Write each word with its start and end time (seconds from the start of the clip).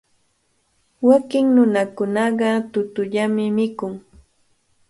Wakin 1.07 1.45
nunakunaqa 1.55 2.49
tutallami 2.71 3.45
mikun. 3.57 3.93